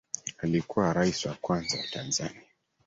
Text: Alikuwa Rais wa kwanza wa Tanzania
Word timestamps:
Alikuwa 0.37 0.93
Rais 0.93 1.25
wa 1.25 1.33
kwanza 1.33 1.77
wa 1.77 1.87
Tanzania 1.87 2.41